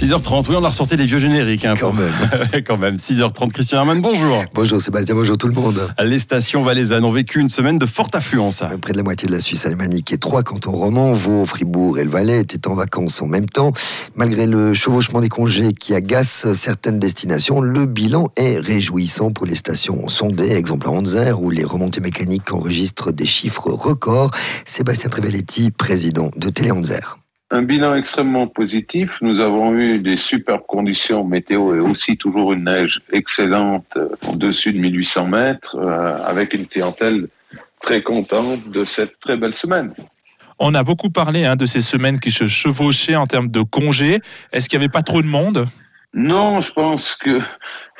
6h30, 0.00 0.48
oui, 0.48 0.56
on 0.58 0.64
a 0.64 0.68
ressorti 0.68 0.96
les 0.96 1.04
vieux 1.04 1.18
génériques. 1.18 1.66
Hein, 1.66 1.74
Quand 1.78 1.92
même. 1.92 2.10
Quand 2.66 2.78
même. 2.78 2.96
6h30, 2.96 3.52
Christian 3.52 3.80
Hermann, 3.80 4.00
bonjour. 4.00 4.42
Bonjour 4.54 4.80
Sébastien, 4.80 5.14
bonjour 5.14 5.36
tout 5.36 5.46
le 5.46 5.52
monde. 5.52 5.92
Les 6.02 6.18
stations 6.18 6.62
valaisannes 6.62 7.04
ont 7.04 7.10
vécu 7.10 7.38
une 7.38 7.50
semaine 7.50 7.76
de 7.76 7.84
forte 7.84 8.16
affluence. 8.16 8.62
Près 8.80 8.92
de 8.92 8.96
la 8.96 9.02
moitié 9.02 9.28
de 9.28 9.32
la 9.32 9.40
Suisse 9.40 9.66
alémanique 9.66 10.10
et 10.10 10.16
trois 10.16 10.42
cantons 10.42 10.72
romans, 10.72 11.12
Vaud, 11.12 11.44
Fribourg 11.44 11.98
et 11.98 12.04
le 12.04 12.08
Valais, 12.08 12.40
étaient 12.40 12.66
en 12.66 12.72
vacances 12.72 13.20
en 13.20 13.26
même 13.26 13.46
temps. 13.46 13.74
Malgré 14.14 14.46
le 14.46 14.72
chevauchement 14.72 15.20
des 15.20 15.28
congés 15.28 15.74
qui 15.74 15.92
agace 15.94 16.50
certaines 16.54 16.98
destinations, 16.98 17.60
le 17.60 17.84
bilan 17.84 18.30
est 18.36 18.58
réjouissant 18.58 19.32
pour 19.32 19.44
les 19.44 19.54
stations 19.54 20.08
sondées, 20.08 20.52
exemple 20.52 20.86
à 20.86 20.92
Anzer, 20.92 21.42
où 21.42 21.50
les 21.50 21.64
remontées 21.64 22.00
mécaniques 22.00 22.54
enregistrent 22.54 23.12
des 23.12 23.26
chiffres 23.26 23.70
records. 23.70 24.30
Sébastien 24.64 25.10
Trevelletti, 25.10 25.72
président 25.72 26.30
de 26.38 26.48
Télé 26.48 26.70
Anzer. 26.70 27.19
Un 27.52 27.62
bilan 27.62 27.96
extrêmement 27.96 28.46
positif. 28.46 29.18
Nous 29.22 29.40
avons 29.40 29.74
eu 29.74 29.98
des 29.98 30.16
superbes 30.16 30.66
conditions 30.68 31.24
météo 31.24 31.74
et 31.74 31.80
aussi 31.80 32.16
toujours 32.16 32.52
une 32.52 32.64
neige 32.64 33.00
excellente 33.12 33.86
euh, 33.96 34.08
au-dessus 34.28 34.72
de 34.72 34.78
1800 34.78 35.26
mètres, 35.26 35.76
euh, 35.76 36.16
avec 36.24 36.54
une 36.54 36.66
clientèle 36.66 37.26
très 37.82 38.02
contente 38.02 38.68
de 38.70 38.84
cette 38.84 39.18
très 39.18 39.36
belle 39.36 39.56
semaine. 39.56 39.92
On 40.60 40.74
a 40.74 40.84
beaucoup 40.84 41.10
parlé 41.10 41.44
hein, 41.44 41.56
de 41.56 41.66
ces 41.66 41.80
semaines 41.80 42.20
qui 42.20 42.30
se 42.30 42.46
chevauchaient 42.46 43.16
en 43.16 43.26
termes 43.26 43.48
de 43.48 43.62
congés. 43.62 44.20
Est-ce 44.52 44.68
qu'il 44.68 44.78
n'y 44.78 44.84
avait 44.84 44.92
pas 44.92 45.02
trop 45.02 45.22
de 45.22 45.26
monde? 45.26 45.66
Non, 46.14 46.60
je 46.60 46.70
pense 46.70 47.16
que, 47.16 47.40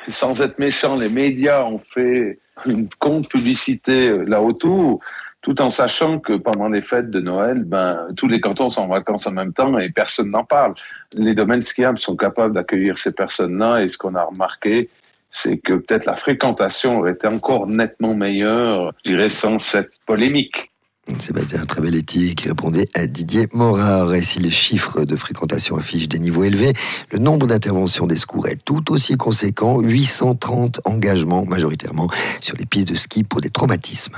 sans 0.07 0.41
être 0.41 0.59
méchant, 0.59 0.95
les 0.95 1.09
médias 1.09 1.65
ont 1.65 1.81
fait 1.93 2.39
une 2.65 2.87
compte 2.99 3.27
publicité 3.27 4.15
là 4.25 4.41
autour 4.41 5.01
tout 5.41 5.61
en 5.61 5.69
sachant 5.69 6.19
que 6.19 6.33
pendant 6.33 6.69
les 6.69 6.81
fêtes 6.81 7.09
de 7.09 7.19
Noël, 7.19 7.63
ben, 7.63 8.07
tous 8.15 8.27
les 8.27 8.39
cantons 8.39 8.69
sont 8.69 8.81
en 8.81 8.87
vacances 8.87 9.25
en 9.25 9.31
même 9.31 9.53
temps 9.53 9.77
et 9.79 9.89
personne 9.89 10.29
n'en 10.29 10.43
parle. 10.43 10.75
Les 11.13 11.33
domaines 11.33 11.63
skiables 11.63 11.97
sont 11.97 12.15
capables 12.15 12.53
d'accueillir 12.53 12.97
ces 12.97 13.11
personnes-là 13.11 13.81
et 13.81 13.89
ce 13.89 13.97
qu'on 13.97 14.15
a 14.15 14.23
remarqué, 14.23 14.89
c'est 15.31 15.57
que 15.57 15.73
peut-être 15.73 16.05
la 16.05 16.15
fréquentation 16.15 16.99
aurait 16.99 17.13
été 17.13 17.27
encore 17.27 17.65
nettement 17.65 18.13
meilleure, 18.13 18.93
je 19.03 19.11
dirais, 19.11 19.29
sans 19.29 19.57
cette 19.57 19.91
polémique. 20.05 20.71
Sébastien 21.19 21.65
Travelletti 21.65 22.35
qui 22.35 22.47
répondait 22.47 22.87
à 22.93 23.07
Didier 23.07 23.47
Morard. 23.53 24.13
Et 24.13 24.21
si 24.21 24.39
les 24.39 24.51
chiffres 24.51 25.03
de 25.03 25.15
fréquentation 25.15 25.75
affichent 25.75 26.07
des 26.07 26.19
niveaux 26.19 26.43
élevés, 26.43 26.73
le 27.11 27.17
nombre 27.17 27.47
d'interventions 27.47 28.05
des 28.05 28.17
secours 28.17 28.47
est 28.47 28.63
tout 28.63 28.91
aussi 28.91 29.17
conséquent, 29.17 29.79
830 29.79 30.81
engagements 30.85 31.45
majoritairement 31.45 32.07
sur 32.39 32.55
les 32.57 32.65
pistes 32.65 32.89
de 32.89 32.95
ski 32.95 33.23
pour 33.23 33.41
des 33.41 33.49
traumatismes. 33.49 34.15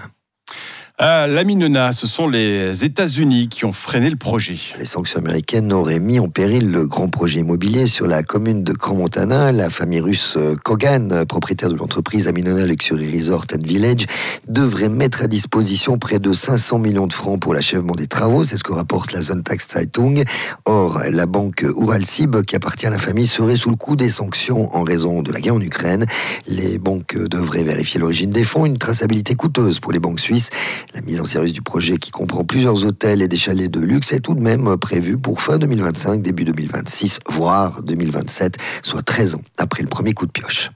La 1.06 1.44
Minena, 1.44 1.92
ce 1.92 2.08
sont 2.08 2.30
les 2.30 2.86
États-Unis 2.86 3.50
qui 3.50 3.66
ont 3.66 3.74
freiné 3.74 4.10
le 4.10 4.16
projet. 4.16 4.56
Les 4.80 4.86
sanctions 4.86 5.20
américaines 5.20 5.74
auraient 5.74 6.00
mis 6.00 6.18
en 6.18 6.30
péril 6.30 6.72
le 6.72 6.88
grand 6.88 7.10
projet 7.10 7.42
immobilier 7.42 7.88
sur 7.88 8.08
la 8.08 8.24
commune 8.24 8.64
de 8.64 8.72
Grand-Montana. 8.72 9.52
La 9.52 9.70
famille 9.70 10.00
russe 10.00 10.38
Kogan, 10.64 11.26
propriétaire 11.26 11.68
de 11.68 11.76
l'entreprise 11.76 12.30
Aminona 12.30 12.66
Luxury 12.66 13.12
Resort 13.14 13.48
and 13.54 13.68
Village, 13.68 14.06
devrait 14.48 14.88
mettre 14.88 15.24
à 15.24 15.28
disposition 15.28 15.98
près 15.98 16.20
de 16.20 16.32
500 16.32 16.80
millions 16.80 17.08
de 17.08 17.14
francs 17.14 17.38
pour 17.38 17.54
l'achèvement 17.54 17.96
des 17.96 18.08
travaux. 18.08 18.46
C'est 18.46 18.56
ce 18.56 18.64
que 18.64 18.72
rapporte 18.72 19.12
la 19.12 19.20
zone 19.20 19.44
Tax 19.44 19.74
Zeitung. 19.74 20.24
Or, 20.64 21.02
la 21.10 21.26
banque 21.26 21.64
Uralsib, 21.64 22.44
qui 22.44 22.56
appartient 22.56 22.88
à 22.88 22.92
la 22.92 22.98
famille, 22.98 23.28
serait 23.28 23.58
sous 23.58 23.72
le 23.72 23.76
coup 23.76 23.98
des 23.98 24.08
sanctions 24.08 24.74
en 24.74 24.84
raison 24.84 25.22
de 25.22 25.34
la 25.34 25.42
guerre 25.42 25.56
en 25.56 25.62
Ukraine. 25.62 26.06
Les 26.48 26.78
banques 26.78 27.18
devraient 27.18 27.64
vérifier 27.64 28.00
l'origine 28.00 28.30
des 28.30 28.46
fonds, 28.46 28.66
une 28.66 28.78
traçabilité 28.78 29.36
coûteuse 29.36 29.82
pour 29.82 29.92
les 29.92 30.00
banques 30.00 30.22
suisses. 30.22 30.50
La 30.94 31.02
mise 31.02 31.20
en 31.20 31.26
service 31.26 31.54
du 31.54 31.62
projet, 31.62 31.98
qui 31.98 32.12
comprend 32.12 32.44
plusieurs 32.44 32.86
hôtels 32.86 33.22
et 33.24 33.28
des 33.28 33.38
chalets 33.38 33.72
de 33.72 33.80
luxe, 33.80 34.14
est 34.14 34.20
tout 34.20 34.36
de 34.36 34.42
même 34.42 34.78
prévue 34.78 35.18
pour 35.18 35.42
fin 35.42 35.58
2025, 35.58 36.22
début 36.22 36.46
2026, 36.46 37.20
voire 37.28 37.82
2027, 37.82 38.58
soit 38.84 39.02
13 39.02 39.36
ans 39.36 39.42
après 39.58 39.82
le 39.82 39.90
premier 39.90 40.14
coup 40.14 40.28
de 40.28 40.32
pioche. 40.32 40.70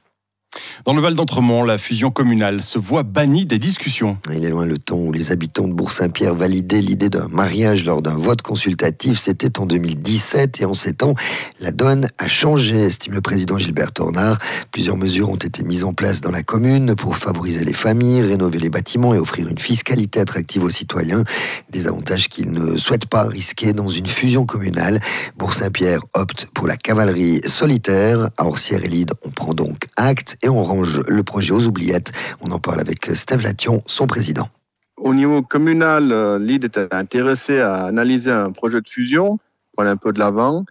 Dans 0.87 0.93
le 0.93 1.01
Val 1.01 1.15
d'Entremont, 1.15 1.63
la 1.63 1.77
fusion 1.77 2.11
communale 2.11 2.61
se 2.61 2.79
voit 2.79 3.03
bannie 3.03 3.45
des 3.45 3.59
discussions. 3.59 4.17
Il 4.33 4.45
est 4.45 4.49
loin 4.49 4.65
le 4.65 4.77
temps 4.77 4.95
où 4.95 5.11
les 5.11 5.33
habitants 5.33 5.67
de 5.67 5.73
Bourg-Saint-Pierre 5.73 6.33
validaient 6.33 6.79
l'idée 6.79 7.09
d'un 7.09 7.27
mariage 7.27 7.83
lors 7.83 8.01
d'un 8.01 8.15
vote 8.15 8.41
consultatif. 8.41 9.19
C'était 9.19 9.59
en 9.59 9.65
2017 9.65 10.61
et 10.61 10.65
en 10.65 10.73
ces 10.73 10.93
temps, 10.93 11.15
la 11.59 11.71
donne 11.71 12.07
a 12.19 12.27
changé, 12.29 12.77
estime 12.77 13.15
le 13.15 13.19
président 13.19 13.57
Gilbert 13.57 13.91
Tornard. 13.91 14.39
Plusieurs 14.71 14.95
mesures 14.95 15.29
ont 15.29 15.35
été 15.35 15.61
mises 15.63 15.83
en 15.83 15.93
place 15.93 16.21
dans 16.21 16.31
la 16.31 16.43
commune 16.43 16.95
pour 16.95 17.17
favoriser 17.17 17.65
les 17.65 17.73
familles, 17.73 18.21
rénover 18.21 18.59
les 18.59 18.69
bâtiments 18.69 19.13
et 19.13 19.19
offrir 19.19 19.49
une 19.49 19.59
fiscalité 19.59 20.21
attractive 20.21 20.63
aux 20.63 20.69
citoyens. 20.69 21.25
Des 21.69 21.87
avantages 21.87 22.29
qu'ils 22.29 22.51
ne 22.51 22.77
souhaitent 22.77 23.07
pas 23.07 23.23
risquer 23.23 23.73
dans 23.73 23.89
une 23.89 24.07
fusion 24.07 24.45
communale. 24.45 25.01
Bourg-Saint-Pierre 25.35 25.99
opte 26.13 26.47
pour 26.53 26.65
la 26.65 26.77
cavalerie 26.77 27.41
solitaire. 27.45 28.29
À 28.37 28.45
Orsières 28.45 28.85
et 28.85 28.87
Lide, 28.87 29.11
on 29.25 29.31
prend 29.31 29.53
donc 29.53 29.87
acte 29.97 30.36
et 30.41 30.49
on 30.49 30.63
range 30.63 31.01
le 31.07 31.23
projet 31.23 31.53
aux 31.53 31.65
oubliettes. 31.65 32.11
On 32.41 32.51
en 32.51 32.59
parle 32.59 32.79
avec 32.79 33.05
Steve 33.13 33.41
Lation, 33.41 33.83
son 33.85 34.07
président. 34.07 34.49
Au 34.97 35.13
niveau 35.13 35.43
communal, 35.43 36.11
euh, 36.11 36.39
l'ID 36.39 36.65
était 36.65 36.93
intéressé 36.93 37.59
à 37.59 37.85
analyser 37.85 38.31
un 38.31 38.51
projet 38.51 38.81
de 38.81 38.87
fusion, 38.87 39.37
prendre 39.73 39.89
un 39.89 39.97
peu 39.97 40.11
de 40.11 40.19
l'avant. 40.19 40.65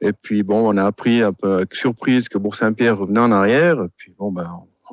Et 0.00 0.12
puis, 0.12 0.42
bon, 0.42 0.68
on 0.68 0.76
a 0.76 0.84
appris 0.84 1.22
un 1.22 1.32
peu 1.32 1.54
avec 1.54 1.74
surprise 1.74 2.28
que 2.28 2.38
Bourg-Saint-Pierre 2.38 2.98
revenait 2.98 3.20
en 3.20 3.30
arrière. 3.30 3.80
Et 3.80 3.88
puis, 3.96 4.12
bon, 4.18 4.32
ben, 4.32 4.50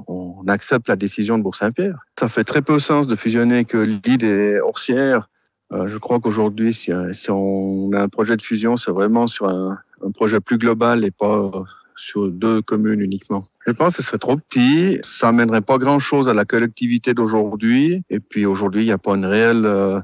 on 0.07 0.43
accepte 0.47 0.87
la 0.87 0.95
décision 0.95 1.37
de 1.37 1.43
Bourg-Saint-Pierre. 1.43 1.97
Ça 2.19 2.27
fait 2.27 2.43
très 2.43 2.61
peu 2.61 2.77
sens 2.77 3.07
de 3.07 3.15
fusionner 3.15 3.65
que 3.65 3.77
l'ID 3.77 4.23
et 4.23 4.59
Orsières. 4.61 5.29
Euh, 5.71 5.87
je 5.87 5.97
crois 5.97 6.19
qu'aujourd'hui, 6.19 6.73
si, 6.73 6.91
si, 7.11 7.31
on 7.31 7.91
a 7.93 8.01
un 8.01 8.07
projet 8.07 8.37
de 8.37 8.41
fusion, 8.41 8.77
c'est 8.77 8.91
vraiment 8.91 9.25
sur 9.25 9.47
un 9.49 9.77
projet 10.13 10.39
plus 10.39 10.57
global 10.57 11.03
et 11.03 11.11
pas 11.11 11.51
sur 11.95 12.29
deux 12.29 12.61
communes 12.61 13.01
uniquement. 13.01 13.45
Je 13.65 13.71
pense 13.71 13.97
que 13.97 14.01
ce 14.01 14.07
serait 14.07 14.17
trop 14.17 14.37
petit, 14.37 14.99
ça 15.01 15.29
amènerait 15.29 15.61
pas 15.61 15.77
grand-chose 15.77 16.29
à 16.29 16.33
la 16.33 16.45
collectivité 16.45 17.13
d'aujourd'hui, 17.13 18.03
et 18.09 18.19
puis 18.19 18.45
aujourd'hui, 18.45 18.83
il 18.83 18.87
n'y 18.87 18.91
a 18.91 18.97
pas 18.97 19.15
une 19.15 19.25
réelle 19.25 19.65
euh, 19.65 20.01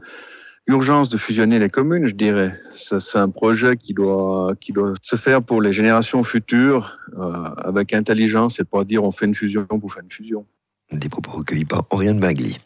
urgence 0.68 1.10
de 1.10 1.18
fusionner 1.18 1.60
les 1.60 1.70
communes, 1.70 2.06
je 2.06 2.16
dirais. 2.16 2.54
C'est 2.74 3.18
un 3.18 3.30
projet 3.30 3.78
qui 3.78 3.94
doit, 3.94 4.54
qui 4.60 4.72
doit 4.72 4.94
se 5.02 5.16
faire 5.16 5.42
pour 5.42 5.62
les 5.62 5.72
générations 5.72 6.24
futures, 6.24 6.98
euh, 7.18 7.50
avec 7.58 7.94
intelligence, 7.94 8.60
et 8.60 8.64
pas 8.64 8.84
dire 8.84 9.04
on 9.04 9.12
fait 9.12 9.26
une 9.26 9.36
fusion 9.36 9.66
pour 9.66 9.94
faire 9.94 10.04
une 10.04 10.12
fusion. 10.12 10.46
Des 10.92 11.08
propos 11.08 11.32
recueillis 11.32 11.66
par 11.66 11.86
Oriane 11.92 12.20
Bagli. 12.20 12.58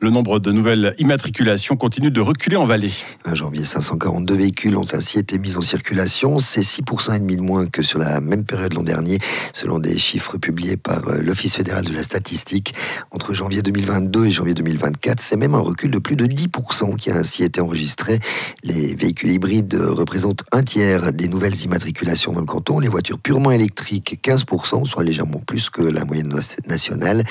Le 0.00 0.10
nombre 0.10 0.38
de 0.38 0.52
nouvelles 0.52 0.94
immatriculations 0.98 1.76
continue 1.76 2.10
de 2.10 2.20
reculer 2.20 2.56
en 2.56 2.64
Valais. 2.64 2.92
En 3.26 3.34
janvier, 3.34 3.64
542 3.64 4.34
véhicules 4.34 4.76
ont 4.76 4.86
ainsi 4.92 5.18
été 5.18 5.38
mis 5.38 5.56
en 5.56 5.60
circulation. 5.60 6.38
C'est 6.38 6.60
6% 6.60 7.16
et 7.16 7.18
demi 7.20 7.36
de 7.36 7.42
moins 7.42 7.66
que 7.66 7.82
sur 7.82 7.98
la 7.98 8.20
même 8.20 8.44
période 8.44 8.74
l'an 8.74 8.82
dernier, 8.82 9.18
selon 9.52 9.78
des 9.78 9.98
chiffres 9.98 10.38
publiés 10.38 10.76
par 10.76 11.08
euh, 11.08 11.20
l'Office 11.22 11.56
fédéral 11.56 11.84
de 11.84 11.92
la 11.92 12.02
statistique. 12.02 12.74
Entre 13.10 13.34
janvier 13.34 13.62
2022 13.62 14.26
et 14.26 14.30
janvier 14.30 14.54
2024, 14.54 15.20
c'est 15.20 15.36
même 15.36 15.54
un 15.54 15.60
recul 15.60 15.90
de 15.90 15.98
plus 15.98 16.16
de 16.16 16.26
10% 16.26 16.96
qui 16.96 17.10
a 17.10 17.16
ainsi 17.16 17.44
été 17.44 17.60
enregistré. 17.60 18.20
Les 18.62 18.94
véhicules 18.94 19.30
hybrides 19.30 19.74
représentent 19.74 20.44
un 20.52 20.62
tiers 20.62 21.12
des 21.12 21.28
nouvelles 21.28 21.60
immatriculations 21.62 22.32
dans 22.32 22.40
le 22.40 22.46
canton. 22.46 22.78
Les 22.78 22.88
voitures 22.88 23.18
purement 23.18 23.50
électriques, 23.50 24.20
15%, 24.22 24.84
soit 24.84 25.02
légèrement 25.02 25.40
plus 25.46 25.70
que 25.70 25.82
la 25.82 26.04
moyenne 26.04 26.34
nationale. 26.66 27.24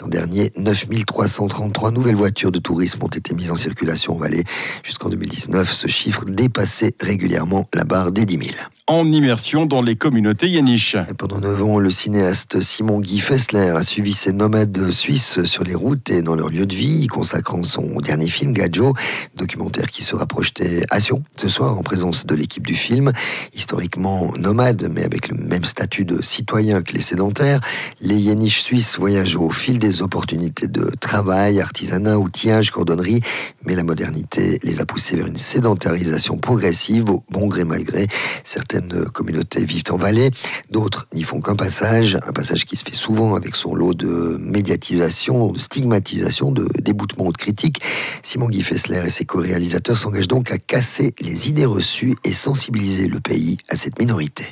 L'an 0.00 0.08
dernier, 0.08 0.52
9333 0.56 1.90
nouvelles 2.04 2.18
voitures 2.18 2.52
de 2.52 2.58
tourisme 2.58 3.02
ont 3.02 3.08
été 3.08 3.34
mises 3.34 3.50
en 3.50 3.56
circulation 3.56 4.14
en 4.14 4.18
Valais. 4.18 4.44
Jusqu'en 4.82 5.08
2019, 5.08 5.72
ce 5.72 5.88
chiffre 5.88 6.26
dépassait 6.26 6.94
régulièrement 7.00 7.66
la 7.72 7.84
barre 7.84 8.12
des 8.12 8.26
10 8.26 8.46
000. 8.48 8.50
En 8.86 9.08
immersion 9.08 9.64
dans 9.64 9.80
les 9.80 9.96
communautés 9.96 10.46
yaniches. 10.46 10.98
Pendant 11.16 11.40
9 11.40 11.64
ans, 11.64 11.78
le 11.78 11.88
cinéaste 11.88 12.60
Simon 12.60 13.00
Guy 13.00 13.18
Fessler 13.18 13.70
a 13.70 13.82
suivi 13.82 14.12
ces 14.12 14.34
nomades 14.34 14.90
suisses 14.90 15.42
sur 15.44 15.64
les 15.64 15.74
routes 15.74 16.10
et 16.10 16.20
dans 16.20 16.34
leur 16.34 16.50
lieu 16.50 16.66
de 16.66 16.74
vie, 16.74 17.06
consacrant 17.06 17.62
son 17.62 17.98
dernier 18.02 18.26
film, 18.26 18.52
Gadjo, 18.52 18.92
documentaire 19.36 19.86
qui 19.86 20.02
sera 20.02 20.26
projeté 20.26 20.84
à 20.90 21.00
Sion 21.00 21.24
ce 21.34 21.48
soir 21.48 21.78
en 21.78 21.82
présence 21.82 22.26
de 22.26 22.34
l'équipe 22.34 22.66
du 22.66 22.74
film. 22.74 23.12
Historiquement 23.54 24.30
nomade, 24.36 24.90
mais 24.92 25.02
avec 25.02 25.28
le 25.28 25.38
même 25.38 25.64
statut 25.64 26.04
de 26.04 26.20
citoyen 26.20 26.82
que 26.82 26.92
les 26.92 27.00
sédentaires, 27.00 27.60
les 28.02 28.16
yaniches 28.16 28.64
suisses 28.64 28.98
voyagent 28.98 29.36
au 29.36 29.48
fil 29.48 29.78
des 29.78 30.02
opportunités 30.02 30.68
de 30.68 30.90
travail, 31.00 31.58
artisanat, 31.58 32.18
outillage, 32.18 32.70
cordonnerie, 32.70 33.22
mais 33.64 33.76
la 33.76 33.82
modernité 33.82 34.58
les 34.62 34.80
a 34.80 34.84
poussés 34.84 35.16
vers 35.16 35.28
une 35.28 35.38
sédentarisation 35.38 36.36
progressive, 36.36 37.08
au 37.08 37.24
bon 37.30 37.46
gré 37.46 37.64
mal 37.64 37.82
gré. 37.82 38.08
Certaines 38.74 39.04
communautés 39.04 39.64
vivent 39.64 39.84
en 39.90 39.96
vallée, 39.96 40.30
d'autres 40.68 41.06
n'y 41.14 41.22
font 41.22 41.38
qu'un 41.38 41.54
passage, 41.54 42.16
un 42.26 42.32
passage 42.32 42.64
qui 42.64 42.74
se 42.74 42.84
fait 42.84 42.94
souvent 42.94 43.36
avec 43.36 43.54
son 43.54 43.72
lot 43.72 43.94
de 43.94 44.36
médiatisation, 44.40 45.52
de 45.52 45.60
stigmatisation, 45.60 46.50
de 46.50 46.66
déboutement 46.82 47.26
ou 47.26 47.32
de 47.32 47.36
critique. 47.36 47.80
Simon 48.24 48.48
Guy 48.48 48.62
Fessler 48.62 49.02
et 49.06 49.10
ses 49.10 49.26
co-réalisateurs 49.26 49.96
s'engagent 49.96 50.26
donc 50.26 50.50
à 50.50 50.58
casser 50.58 51.12
les 51.20 51.48
idées 51.48 51.66
reçues 51.66 52.16
et 52.24 52.32
sensibiliser 52.32 53.06
le 53.06 53.20
pays 53.20 53.58
à 53.68 53.76
cette 53.76 54.00
minorité 54.00 54.44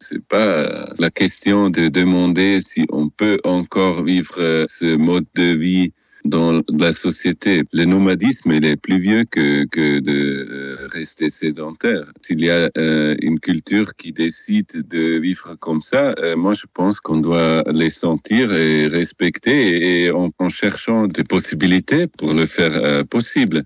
c'est 0.00 0.24
pas 0.24 0.88
la 0.98 1.10
question 1.10 1.68
de 1.68 1.88
demander 1.88 2.60
si 2.62 2.86
on 2.90 3.10
peut 3.10 3.40
encore 3.44 4.02
vivre 4.02 4.64
ce 4.66 4.96
mode 4.96 5.26
de 5.34 5.54
vie 5.54 5.92
dans 6.28 6.62
la 6.68 6.92
société. 6.92 7.62
Le 7.72 7.84
nomadisme, 7.84 8.52
est 8.52 8.76
plus 8.76 8.98
vieux 8.98 9.24
que, 9.24 9.64
de 10.00 10.46
euh, 10.50 10.88
rester 10.90 11.28
sédentaire. 11.30 12.04
S'il 12.22 12.40
y 12.40 12.50
a 12.50 12.70
euh, 12.76 13.14
une 13.22 13.40
culture 13.40 13.94
qui 13.96 14.12
décide 14.12 14.70
de 14.88 15.18
vivre 15.18 15.56
comme 15.58 15.82
ça, 15.82 16.14
euh, 16.18 16.36
moi 16.36 16.52
je 16.54 16.66
pense 16.72 17.00
qu'on 17.00 17.20
doit 17.20 17.62
les 17.72 17.90
sentir 17.90 18.52
et 18.52 18.86
respecter 18.88 20.04
et 20.04 20.10
en, 20.10 20.30
cherchant 20.48 21.06
des 21.06 21.24
possibilités 21.24 22.06
pour 22.06 22.32
le 22.32 22.46
faire 22.46 23.04
possible. 23.06 23.64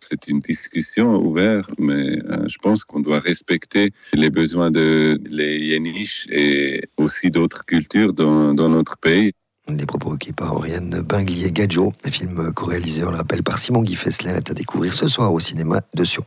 C'est 0.00 0.28
une 0.28 0.40
discussion 0.40 1.16
ouverte, 1.16 1.70
mais 1.78 2.18
je 2.46 2.58
pense 2.58 2.84
qu'on 2.84 3.00
doit 3.00 3.20
respecter 3.20 3.92
les 4.12 4.30
besoins 4.30 4.70
de 4.70 5.18
les 5.30 5.58
Yéniches 5.58 6.26
et 6.30 6.82
aussi 6.96 7.30
d'autres 7.30 7.64
cultures 7.64 8.12
dans, 8.12 8.52
dans 8.52 8.68
notre 8.68 8.96
pays. 8.98 9.32
Des 9.68 9.86
propos 9.86 10.10
recueillis 10.10 10.34
par 10.34 10.54
Oriane 10.54 11.00
Binglier-Gadjo. 11.00 11.94
Film 12.10 12.52
co-réalisé, 12.52 13.02
on 13.02 13.10
le 13.10 13.16
rappelle, 13.16 13.42
par 13.42 13.58
Simon 13.58 13.82
Guy 13.82 13.96
Fessler 13.96 14.32
est 14.32 14.50
à 14.50 14.54
découvrir 14.54 14.92
ce 14.92 15.08
soir 15.08 15.32
au 15.32 15.40
cinéma 15.40 15.80
de 15.94 16.04
Sion. 16.04 16.24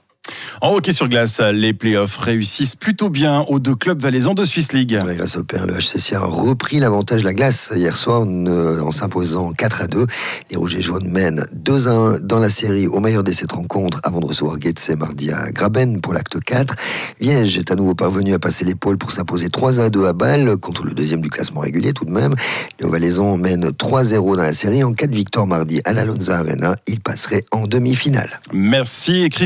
En 0.60 0.74
hockey 0.74 0.92
sur 0.92 1.08
glace, 1.08 1.40
les 1.40 1.72
playoffs 1.72 2.18
réussissent 2.18 2.76
plutôt 2.76 3.10
bien 3.10 3.42
aux 3.42 3.60
deux 3.60 3.76
clubs 3.76 4.02
valaisans 4.02 4.34
de 4.34 4.44
Swiss 4.44 4.74
League. 4.74 5.00
Ouais, 5.06 5.16
grâce 5.16 5.38
au 5.38 5.44
père, 5.44 5.68
le 5.68 5.76
HCC 5.76 6.16
a 6.16 6.22
repris 6.22 6.80
l'avantage 6.80 7.22
de 7.22 7.26
la 7.26 7.34
glace 7.34 7.72
hier 7.76 7.96
soir 7.96 8.22
en, 8.22 8.90
s'imposant 8.90 9.52
4 9.52 9.82
à 9.84 9.88
2. 9.88 10.08
Les 10.50 10.58
Rouges 10.58 10.76
et 10.76 10.82
Jaunes 10.82 11.08
mènent 11.08 11.46
2 11.54 11.88
à 11.88 11.92
1 11.92 12.20
dans 12.22 12.40
la 12.40 12.50
série 12.50 12.88
au 12.88 13.00
meilleur 13.00 13.24
de 13.24 13.32
cette 13.32 13.52
rencontre 13.52 14.00
avant 14.02 14.20
de 14.20 14.26
recevoir 14.26 14.60
Getse 14.60 14.90
mardi 14.98 15.32
à 15.32 15.52
Graben 15.52 16.02
pour 16.02 16.14
l'acte 16.14 16.40
4. 16.40 16.74
Viège 17.22 17.60
est 17.60 17.70
à 17.70 17.76
nouveau 17.76 17.94
parvenu 17.94 18.34
à 18.34 18.40
passer 18.40 18.66
l'épaule 18.66 18.98
pour 18.98 19.12
s'imposer 19.12 19.50
3 19.50 19.80
à 19.80 19.90
2 19.92 20.06
à 20.06 20.14
Bâle 20.14 20.58
contre 20.58 20.86
le 20.86 20.94
deuxième 20.94 21.22
du 21.22 21.30
classement 21.30 21.62
régulier 21.62 21.94
tout 21.94 22.06
de 22.06 22.12
même. 22.12 22.34
Les 22.80 22.90
Valaisans 22.90 23.38
mènent 23.38 23.70
3-0 23.70 24.36
dans 24.36 24.42
la 24.42 24.54
série. 24.54 24.84
En 24.84 24.94
cas 24.94 25.06
de 25.06 25.16
victoire 25.16 25.46
mardi 25.46 25.82
à 25.86 25.94
la 25.94 26.04
Lonza 26.04 26.40
Arena, 26.40 26.76
ils 26.88 27.00
passeraient 27.00 27.46
en 27.52 27.68
demi-finale. 27.68 28.40
Merci 28.52 29.30
Christophe. 29.30 29.46